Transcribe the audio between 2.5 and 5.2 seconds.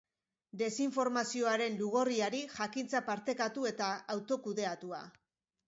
jakintza partekatu eta autokudeatua.